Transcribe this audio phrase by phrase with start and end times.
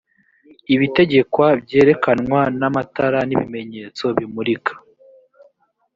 [0.73, 4.73] ibitegekwa byerekanwa n amatara n’ibimenyetso bimurika